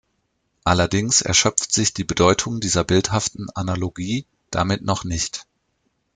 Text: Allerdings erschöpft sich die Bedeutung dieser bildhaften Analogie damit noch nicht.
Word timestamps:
Allerdings 0.63 1.21
erschöpft 1.21 1.71
sich 1.71 1.93
die 1.93 2.03
Bedeutung 2.03 2.59
dieser 2.59 2.83
bildhaften 2.83 3.51
Analogie 3.51 4.25
damit 4.49 4.81
noch 4.81 5.03
nicht. 5.03 5.45